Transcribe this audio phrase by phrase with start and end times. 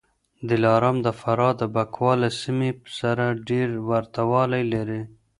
[0.49, 5.01] دلارام د فراه د بکواه له سیمې سره ډېر ورته والی لري